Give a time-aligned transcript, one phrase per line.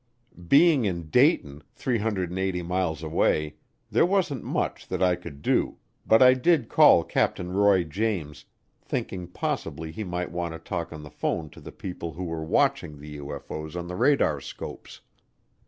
[0.47, 3.57] Being in Dayton, 380 miles away,
[3.91, 5.77] there wasn't much that I could do,
[6.07, 8.45] but I did call Captain Roy James
[8.81, 12.43] thinking possibly he might want to talk on the phone to the people who were
[12.43, 15.01] watching the UFO's on the radarscopes.